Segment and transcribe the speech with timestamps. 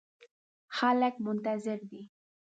[0.75, 2.01] خلګ منتظر دي